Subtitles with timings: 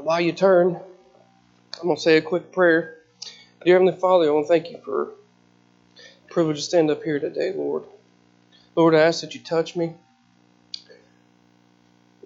[0.00, 0.76] while you turn,
[1.78, 2.96] I'm going to say a quick prayer.
[3.64, 5.10] Dear Heavenly Father, I want to thank you for
[5.96, 7.84] the privilege to stand up here today, Lord.
[8.74, 9.94] Lord, I ask that you touch me.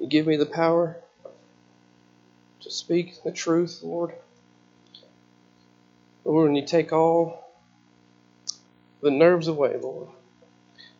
[0.00, 0.96] You give me the power
[2.60, 4.12] to speak the truth, Lord.
[6.24, 7.52] Lord, and you take all
[9.00, 10.08] the nerves away, Lord.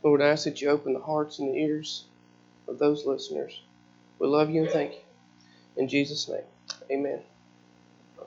[0.03, 2.05] Lord, I ask that you open the hearts and the ears
[2.69, 3.61] of those listeners.
[4.19, 4.99] We love you and thank you.
[5.77, 6.45] In Jesus' name,
[6.91, 7.21] amen.
[8.19, 8.27] It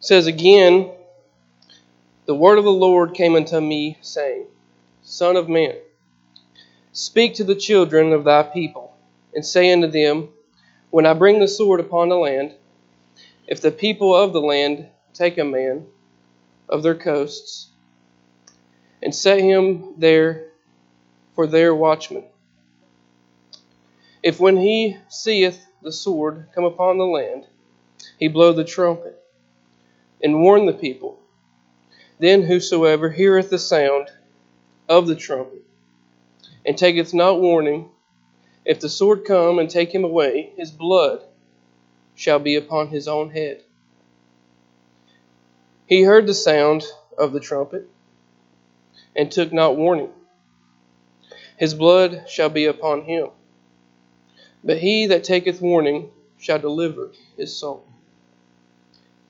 [0.00, 0.90] says again,
[2.26, 4.46] the word of the Lord came unto me, saying,
[5.02, 5.74] Son of man,
[6.92, 8.96] speak to the children of thy people,
[9.34, 10.28] and say unto them,
[10.90, 12.54] When I bring the sword upon the land,
[13.46, 15.86] if the people of the land take a man
[16.68, 17.68] of their coasts,
[19.02, 20.46] and set him there
[21.34, 22.24] for their watchman.
[24.24, 27.46] If when he seeth the sword come upon the land,
[28.18, 29.22] he blow the trumpet,
[30.22, 31.20] and warn the people,
[32.18, 34.08] then whosoever heareth the sound
[34.88, 35.62] of the trumpet,
[36.64, 37.90] and taketh not warning,
[38.64, 41.22] if the sword come and take him away, his blood
[42.14, 43.62] shall be upon his own head.
[45.84, 46.82] He heard the sound
[47.18, 47.86] of the trumpet,
[49.14, 50.12] and took not warning.
[51.58, 53.28] His blood shall be upon him.
[54.64, 57.84] But he that taketh warning shall deliver his soul.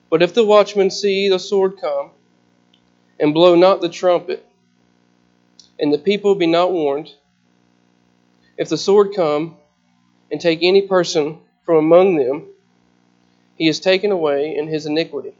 [0.09, 2.11] But if the watchman see the sword come,
[3.19, 4.45] and blow not the trumpet,
[5.79, 7.11] and the people be not warned,
[8.57, 9.57] if the sword come
[10.31, 12.47] and take any person from among them,
[13.55, 15.33] he is taken away in his iniquity,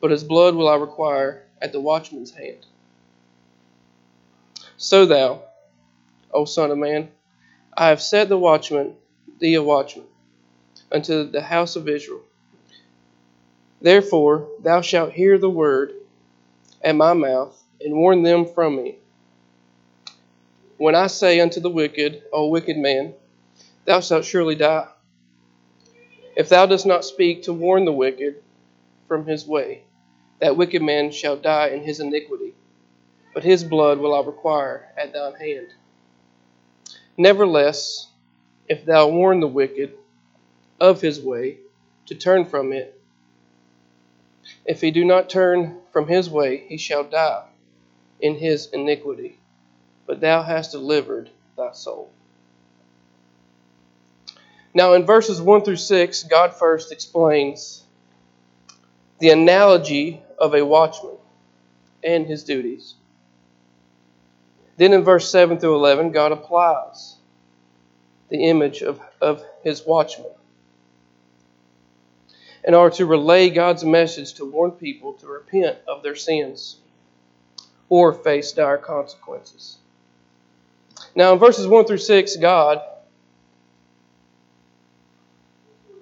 [0.00, 2.64] but his blood will I require at the watchman's hand.
[4.76, 5.42] So thou,
[6.32, 7.08] O Son of Man,
[7.76, 8.94] I have set the watchman,
[9.42, 10.06] thee a watchman,
[10.90, 12.22] unto the house of Israel.
[13.82, 15.92] Therefore thou shalt hear the word
[16.80, 18.96] at my mouth, and warn them from me.
[20.78, 23.14] When I say unto the wicked, O wicked man,
[23.84, 24.88] thou shalt surely die.
[26.36, 28.42] If thou dost not speak to warn the wicked
[29.06, 29.82] from his way,
[30.40, 32.54] that wicked man shall die in his iniquity
[33.34, 35.68] but his blood will I require at thine hand.
[37.16, 38.08] Nevertheless,
[38.68, 39.92] if thou warn the wicked
[40.80, 41.58] of his way
[42.06, 43.00] to turn from it,
[44.64, 47.44] if he do not turn from his way, he shall die
[48.20, 49.38] in his iniquity,
[50.06, 52.10] but thou hast delivered thy soul.
[54.74, 57.84] Now, in verses 1 through 6, God first explains
[59.18, 61.16] the analogy of a watchman
[62.02, 62.94] and his duties.
[64.78, 67.16] Then in verse 7 through 11, God applies
[68.32, 70.32] the image of, of his watchman
[72.64, 76.78] and are to relay God's message to warn people to repent of their sins
[77.90, 79.76] or face dire consequences.
[81.14, 82.80] Now, in verses 1 through 6, God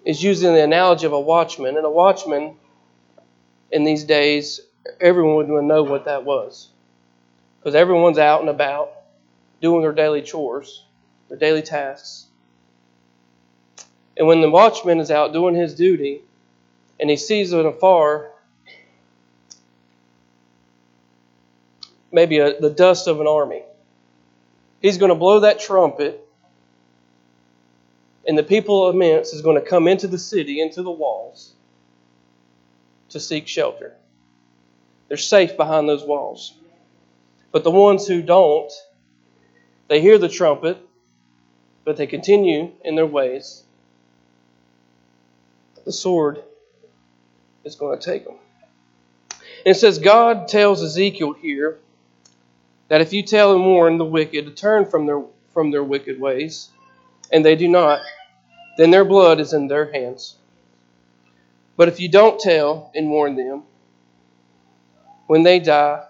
[0.05, 2.55] is using the analogy of a watchman, and a watchman
[3.73, 4.61] in these days,
[5.01, 6.69] everyone would know what that was
[7.59, 8.93] because everyone's out and about
[9.61, 10.85] doing their daily chores,
[11.31, 12.27] their daily tasks.
[14.17, 16.21] And when the watchman is out doing his duty
[16.99, 18.33] and he sees it afar,
[22.13, 23.63] maybe a, the dust of an army,
[24.83, 26.27] he's going to blow that trumpet,
[28.27, 31.55] and the people of Minsk is going to come into the city, into the walls,
[33.11, 33.95] to seek shelter.
[35.09, 36.55] They're safe behind those walls.
[37.53, 38.71] But the ones who don't,
[39.89, 40.79] they hear the trumpet,
[41.91, 43.65] but they continue in their ways.
[45.85, 46.41] The sword
[47.65, 48.37] is going to take them.
[49.67, 51.81] And it says, God tells Ezekiel here
[52.87, 55.21] that if you tell and warn the wicked to turn from their,
[55.53, 56.69] from their wicked ways,
[57.33, 57.99] and they do not,
[58.79, 60.37] then their blood is in their hands.
[61.77, 63.65] But if you don't tell and warn them,
[65.27, 66.05] when they die,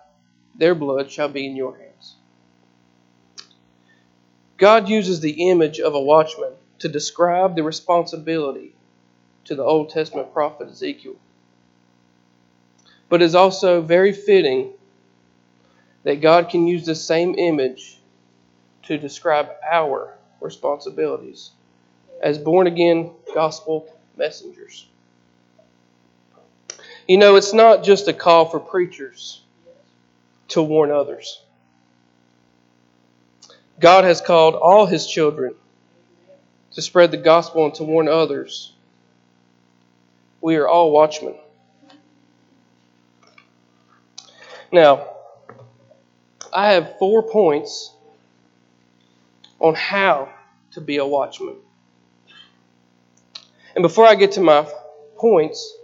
[0.59, 1.90] their blood shall be in your hands.
[4.61, 8.75] God uses the image of a watchman to describe the responsibility
[9.47, 11.17] to the Old Testament prophet Ezekiel.
[13.09, 14.75] But it is also very fitting
[16.03, 18.01] that God can use the same image
[18.83, 21.53] to describe our responsibilities
[22.23, 24.87] as born again gospel messengers.
[27.09, 29.41] You know, it's not just a call for preachers
[30.49, 31.41] to warn others.
[33.81, 35.55] God has called all his children
[36.73, 38.75] to spread the gospel and to warn others
[40.43, 41.35] We are all watchmen.
[44.73, 45.09] Now,
[46.53, 47.93] I have four points
[49.59, 50.29] on how
[50.73, 51.57] to be a watchman.
[53.75, 54.67] And before I get to my
[55.17, 55.77] points,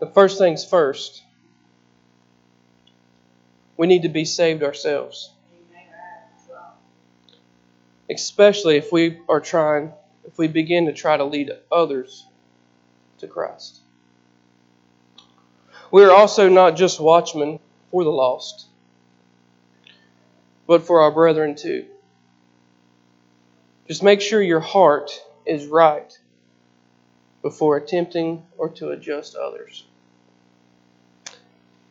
[0.00, 1.22] the first things first,
[3.76, 5.30] we need to be saved ourselves.
[8.14, 9.92] Especially if we are trying,
[10.24, 12.26] if we begin to try to lead others
[13.18, 13.80] to Christ.
[15.90, 17.58] We are also not just watchmen
[17.90, 18.66] for the lost,
[20.66, 21.86] but for our brethren too.
[23.88, 25.10] Just make sure your heart
[25.44, 26.18] is right
[27.42, 29.84] before attempting or to adjust others.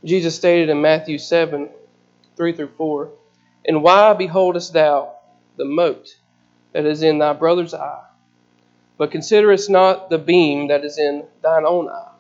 [0.04, 1.70] Jesus stated in Matthew 7
[2.36, 3.12] 3 through 4
[3.66, 5.14] And why beholdest thou
[5.62, 6.18] the mote
[6.74, 8.04] that is in thy brother's eye,
[8.98, 12.14] but considerest not the beam that is in thine own eye?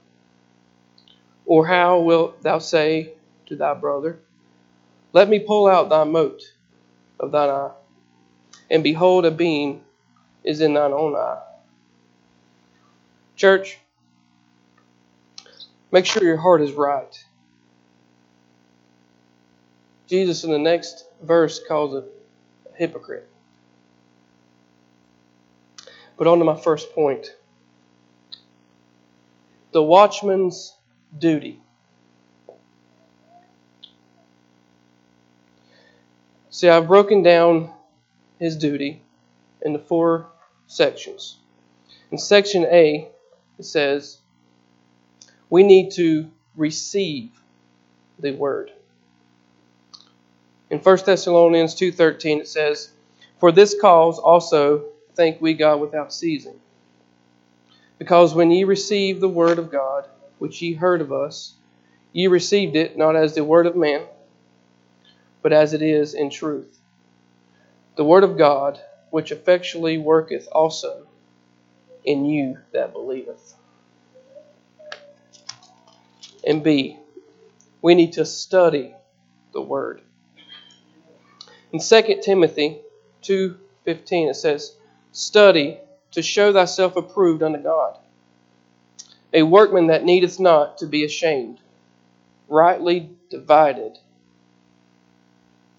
[1.47, 3.13] Or how wilt thou say
[3.47, 4.19] to thy brother,
[5.13, 6.43] Let me pull out thy mote
[7.19, 7.71] of thine eye,
[8.69, 9.81] and behold, a beam
[10.43, 11.41] is in thine own eye?
[13.35, 13.79] Church,
[15.91, 17.25] make sure your heart is right.
[20.07, 22.05] Jesus, in the next verse, calls it
[22.71, 23.30] a hypocrite.
[26.21, 27.35] But on to my first point
[29.71, 30.75] the watchman's
[31.17, 31.59] duty.
[36.51, 37.73] See, I've broken down
[38.37, 39.01] his duty
[39.63, 40.27] into four
[40.67, 41.37] sections.
[42.11, 43.09] In section A,
[43.57, 44.19] it says,
[45.49, 47.31] we need to receive
[48.19, 48.71] the word.
[50.69, 52.91] In 1 Thessalonians 2:13 it says,
[53.39, 54.90] "For this cause also
[55.21, 56.59] thank we God without ceasing,
[57.99, 60.09] because when ye received the word of God,
[60.39, 61.53] which ye heard of us,
[62.11, 64.01] ye received it not as the word of man,
[65.43, 66.75] but as it is in truth.
[67.97, 68.79] The word of God,
[69.11, 71.05] which effectually worketh also
[72.03, 73.53] in you that believeth.
[76.47, 76.97] And B,
[77.83, 78.95] we need to study
[79.53, 80.01] the word.
[81.71, 82.81] In 2 Timothy
[83.21, 84.77] 2:15 it says,
[85.11, 85.79] "Study
[86.11, 87.97] to show thyself approved unto God,
[89.33, 91.59] a workman that needeth not to be ashamed,
[92.47, 93.97] rightly divided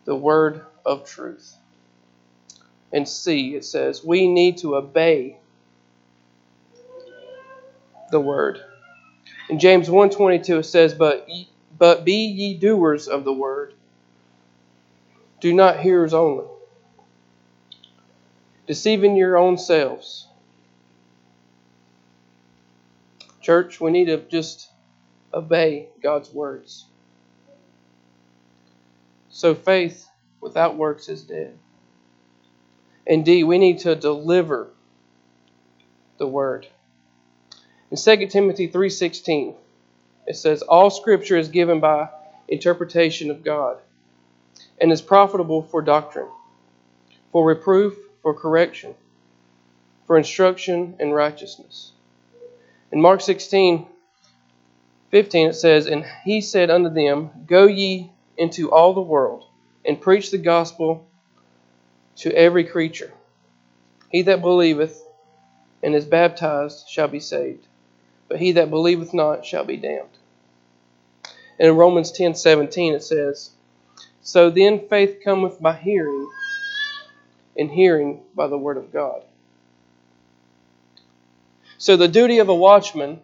[0.05, 1.57] the word of truth.
[2.93, 5.39] And C, it says, we need to obey
[8.11, 8.61] the word.
[9.49, 11.49] In James 1.22 it says, but, ye,
[11.79, 13.75] but be ye doers of the word,
[15.41, 16.45] do not hearers only,
[18.67, 20.27] deceiving your own selves.
[23.41, 24.71] Church, we need to just
[25.35, 26.85] obey God's words.
[29.31, 30.09] So faith
[30.41, 31.59] without works is dead.
[33.07, 34.69] Indeed, we need to deliver
[36.19, 36.69] the word.
[37.91, 39.55] In 2 Timothy 3:16,
[40.27, 42.09] it says all scripture is given by
[42.47, 43.79] interpretation of God
[44.81, 46.29] and is profitable for doctrine,
[47.33, 48.95] for reproof, for correction,
[50.07, 51.93] for instruction in righteousness
[52.93, 53.87] in Mark 16,
[55.11, 59.47] 15, it says, And he said unto them, Go ye into all the world,
[59.85, 61.07] and preach the gospel
[62.17, 63.11] to every creature.
[64.11, 65.03] He that believeth
[65.83, 67.67] and is baptized shall be saved,
[68.29, 70.09] but he that believeth not shall be damned.
[71.59, 73.51] And in Romans 10 17 it says,
[74.21, 76.29] So then faith cometh by hearing,
[77.57, 79.23] and hearing by the word of God.
[81.79, 83.21] So the duty of a watchman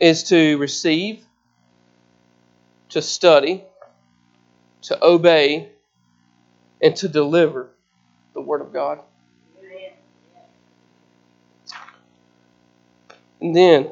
[0.00, 1.24] is to receive,
[2.90, 3.64] to study,
[4.82, 5.70] to obey,
[6.82, 7.68] and to deliver
[8.34, 9.00] the Word of God.
[13.40, 13.90] And then,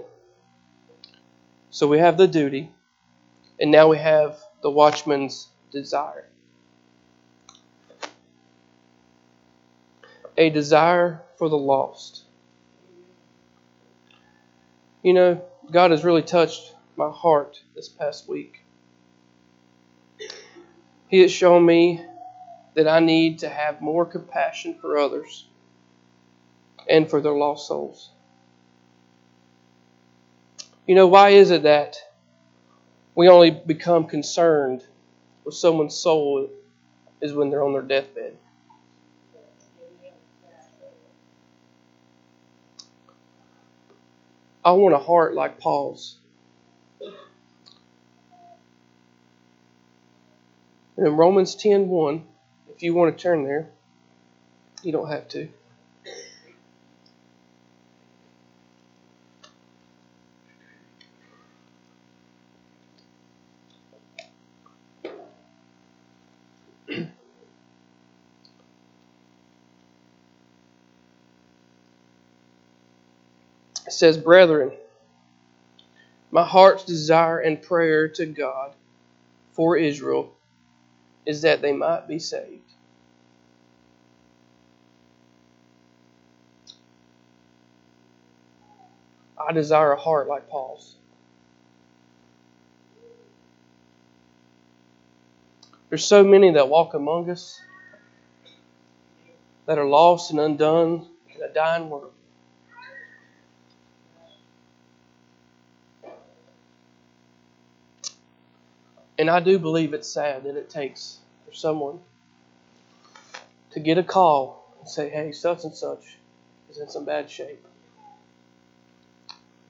[1.70, 2.70] so we have the duty,
[3.60, 6.28] and now we have the watchman's desire.
[10.36, 12.24] A desire for the lost.
[15.02, 18.64] You know, God has really touched my heart this past week.
[21.08, 22.04] He has shown me
[22.74, 25.46] that I need to have more compassion for others
[26.88, 28.10] and for their lost souls.
[30.86, 31.96] You know, why is it that
[33.14, 34.84] we only become concerned
[35.44, 36.50] with someone's soul
[37.20, 38.36] is when they're on their deathbed?
[44.64, 46.16] I want a heart like Paul's.
[50.96, 52.22] And in Romans 10:1,
[52.74, 53.68] if you want to turn there,
[54.82, 55.48] you don't have to.
[73.94, 74.72] Says, Brethren,
[76.30, 78.74] my heart's desire and prayer to God
[79.52, 80.34] for Israel
[81.26, 82.60] is that they might be saved.
[89.38, 90.96] I desire a heart like Paul's.
[95.88, 97.60] There's so many that walk among us
[99.66, 102.12] that are lost and undone in a dying world.
[109.18, 112.00] And I do believe it's sad that it takes for someone
[113.70, 116.16] to get a call and say, hey, such and such
[116.70, 117.64] is in some bad shape.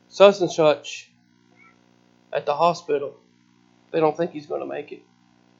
[0.08, 1.10] Such and such
[2.32, 3.16] at the hospital,
[3.90, 5.02] they don't think he's going to make it.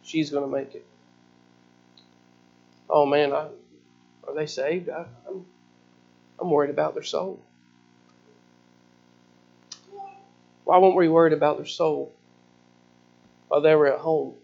[0.02, 0.86] She's going to make it.
[2.88, 3.48] Oh man, I,
[4.26, 4.88] are they saved?
[4.88, 5.44] I, I'm,
[6.38, 7.40] I'm worried about their soul.
[10.64, 12.12] Why weren't we worried about their soul?
[13.54, 14.34] While they were at home.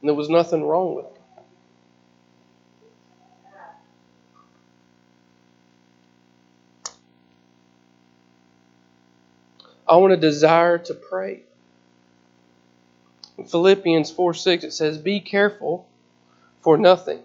[0.00, 1.22] And there was nothing wrong with them.
[9.86, 11.42] I want a desire to pray.
[13.38, 15.86] In Philippians 4 6, it says, Be careful
[16.60, 17.20] for nothing,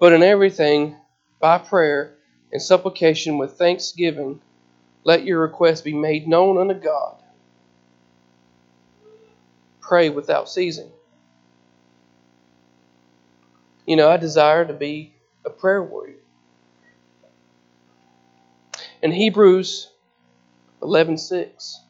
[0.00, 0.96] but in everything,
[1.38, 2.14] by prayer
[2.50, 4.40] and supplication with thanksgiving,
[5.04, 7.20] let your requests be made known unto God
[9.86, 10.90] pray without ceasing.
[13.86, 15.12] You know, I desire to be
[15.44, 16.16] a prayer warrior.
[19.02, 19.90] In Hebrews
[20.80, 21.80] 11:6,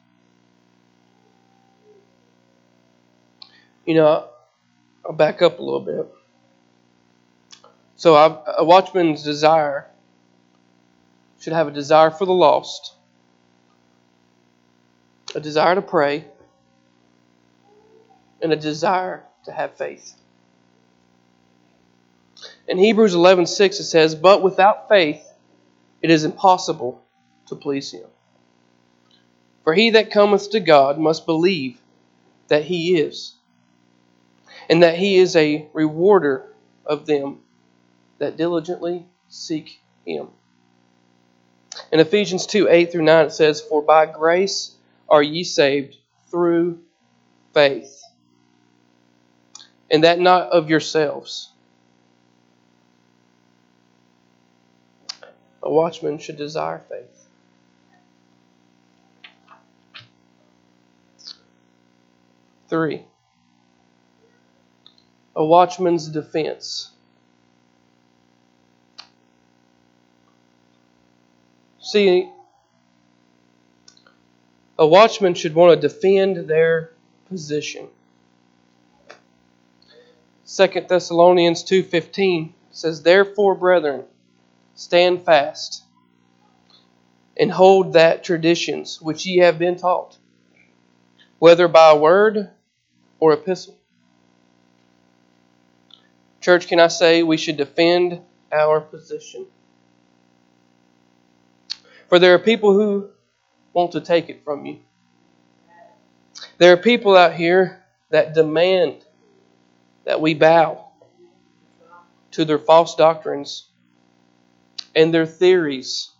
[3.85, 4.27] you know,
[5.05, 6.13] I'll back up a little bit.
[7.95, 9.89] So, a watchman's desire
[11.39, 12.93] should have a desire for the lost,
[15.33, 16.25] a desire to pray,
[18.45, 20.13] and a desire to have faith.
[22.67, 25.33] In Hebrews 11:6 it says, "But without faith
[26.03, 27.01] it is impossible
[27.47, 28.07] to please him.
[29.63, 31.81] For he that cometh to God must believe
[32.47, 33.33] that he is,
[34.69, 36.53] and that he is a rewarder
[36.85, 37.43] of them
[38.19, 40.29] that diligently seek him."
[41.91, 44.75] In Ephesians 2 8 through 9, it says, For by grace
[45.09, 45.97] are ye saved
[46.29, 46.83] through
[47.51, 48.04] faith
[49.89, 51.49] and that not of yourselves.
[55.63, 57.27] A watchman should desire faith.
[62.67, 63.03] Three,
[65.35, 66.91] a watchman's defense.
[71.79, 72.29] See,
[74.79, 76.91] a watchman should want to defend their
[77.29, 77.87] position.
[80.47, 84.03] 2 Thessalonians 2:15 says therefore brethren
[84.75, 85.83] stand fast
[87.37, 90.17] and hold that traditions which ye have been taught
[91.39, 92.49] whether by word
[93.19, 93.77] or epistle.
[96.41, 98.19] Church can I say we should defend
[98.51, 99.45] our position?
[102.07, 103.09] For there are people who
[103.73, 104.79] want to take it from you.
[106.57, 109.04] There are people out here that demand
[110.05, 110.87] that we bow
[112.31, 113.67] to their false doctrines
[114.95, 116.11] and their theories.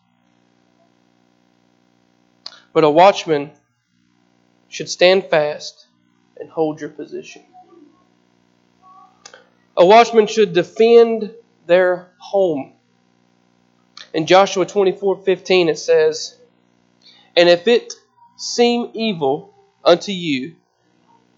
[2.74, 3.52] But a watchman
[4.68, 5.88] should stand fast
[6.38, 7.44] and hold your position.
[9.78, 11.34] A watchman should defend
[11.68, 12.74] their home.
[14.14, 16.38] In Joshua 24:15 it says,
[17.36, 17.94] "And if it
[18.38, 20.56] seem evil unto you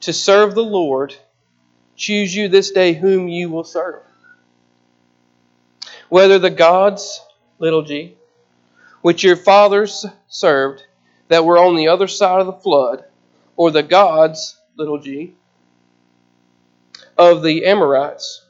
[0.01, 1.15] to serve the Lord,
[1.97, 4.03] Choose you this day whom you will serve.
[6.09, 7.21] Whether the gods,
[7.57, 8.15] little g,
[9.01, 10.83] which your fathers served,
[11.27, 13.03] that were on the other side of the flood,
[13.55, 15.33] or the gods, little g,
[17.17, 18.45] of the Amorites,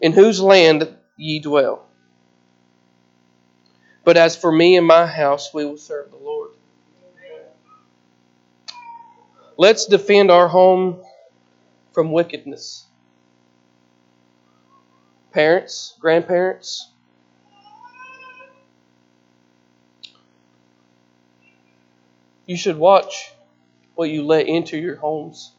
[0.00, 1.84] in whose land ye dwell.
[4.04, 6.50] But as for me and my house, we will serve the Lord.
[9.56, 11.02] Let's defend our home
[11.92, 12.86] from wickedness.
[15.32, 16.90] Parents, grandparents,
[22.46, 23.32] you should watch
[23.94, 25.52] what you let into your homes.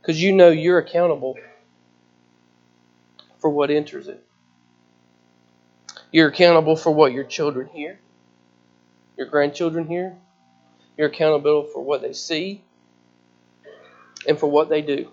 [0.00, 1.36] Because you know you're accountable
[3.38, 4.24] for what enters it.
[6.10, 7.98] You're accountable for what your children hear,
[9.16, 10.16] your grandchildren hear.
[10.96, 12.62] You're accountable for what they see
[14.26, 15.10] and for what they do.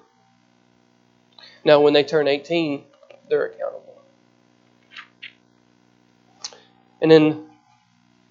[1.65, 2.83] Now, when they turn 18,
[3.29, 4.01] they're accountable.
[7.01, 7.49] And then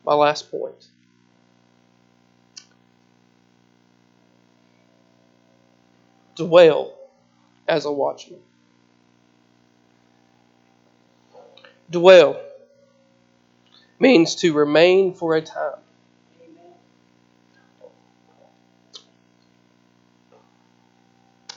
[0.05, 0.89] my last point.
[6.35, 6.95] Dwell
[7.69, 8.41] as a watchman.
[11.91, 12.41] Dwell
[13.99, 15.82] means to remain for a time.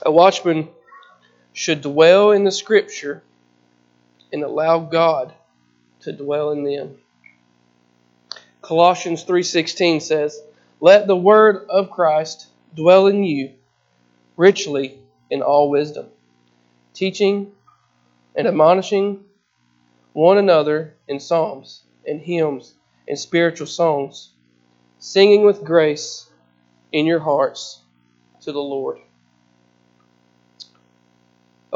[0.06, 0.68] A watchman
[1.52, 3.24] should dwell in the scripture
[4.32, 5.34] and allow God
[6.02, 6.98] to dwell in them.
[8.62, 10.40] Colossians 3:16 says,
[10.78, 13.54] "Let the word of Christ dwell in you
[14.36, 16.06] richly in all wisdom,
[16.94, 17.50] teaching
[18.36, 19.24] and admonishing
[20.12, 22.74] one another in psalms and hymns
[23.08, 24.30] and spiritual songs,
[25.00, 26.30] singing with grace
[26.92, 27.80] in your hearts
[28.42, 29.00] to the Lord."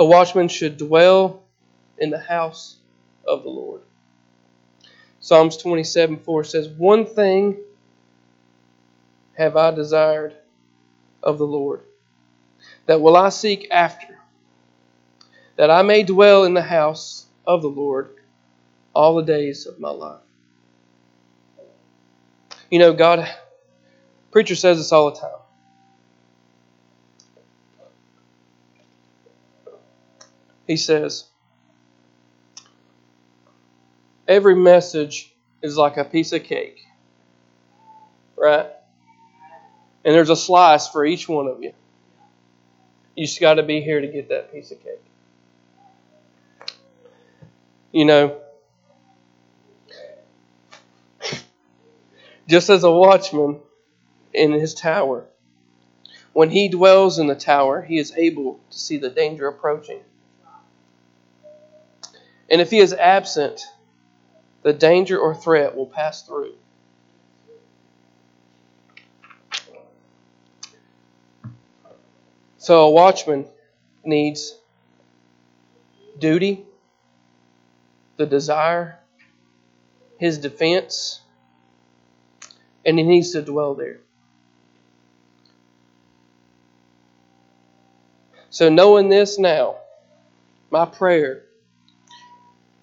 [0.01, 1.43] A watchman should dwell
[1.99, 2.79] in the house
[3.29, 3.83] of the Lord.
[5.21, 7.59] Psalms 27 4 says, One thing
[9.37, 10.35] have I desired
[11.23, 11.83] of the Lord,
[12.87, 14.19] that will I seek after,
[15.57, 18.15] that I may dwell in the house of the Lord
[18.95, 20.23] all the days of my life.
[22.71, 23.29] You know, God,
[24.31, 25.50] preacher says this all the time.
[30.71, 31.25] He says,
[34.29, 36.87] every message is like a piece of cake,
[38.37, 38.69] right?
[40.05, 41.73] And there's a slice for each one of you.
[43.17, 45.03] You just got to be here to get that piece of cake.
[47.91, 48.41] You know,
[52.47, 53.59] just as a watchman
[54.33, 55.27] in his tower,
[56.33, 60.03] when he dwells in the tower, he is able to see the danger approaching.
[62.51, 63.65] And if he is absent,
[64.63, 66.55] the danger or threat will pass through.
[72.59, 73.47] So a watchman
[74.05, 74.55] needs
[76.19, 76.65] duty,
[78.17, 78.99] the desire,
[80.19, 81.21] his defense,
[82.85, 84.01] and he needs to dwell there.
[88.51, 89.77] So, knowing this now,
[90.71, 91.45] my prayer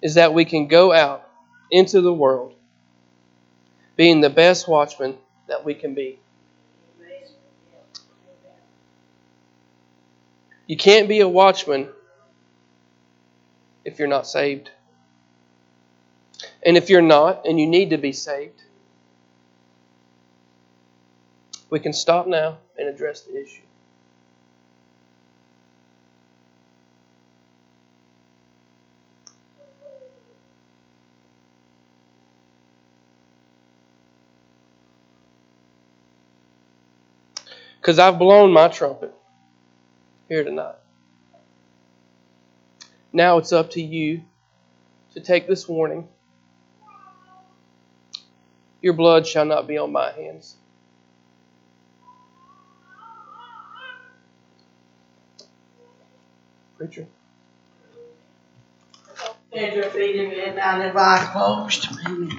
[0.02, 1.28] is that we can go out
[1.70, 2.54] into the world
[3.96, 5.16] being the best watchman
[5.48, 6.18] that we can be.
[10.66, 11.88] You can't be a watchman
[13.84, 14.70] if you're not saved.
[16.64, 18.62] And if you're not and you need to be saved,
[21.70, 23.62] we can stop now and address the issue.
[37.88, 39.14] Because I've blown my trumpet
[40.28, 40.74] here tonight.
[43.14, 44.24] Now it's up to you
[45.14, 46.06] to take this warning.
[48.82, 50.56] Your blood shall not be on my hands.
[56.76, 57.06] Preacher.
[59.50, 61.88] Stand your feet and get down and eyes closed.
[62.06, 62.38] Amen.